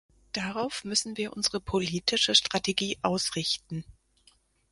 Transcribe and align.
Darauf 0.31 0.83
müssen 0.83 1.15
wir 1.15 1.33
unsere 1.33 1.59
politische 1.61 2.33
Strategie 2.33 2.97
ausrichten. 3.03 3.85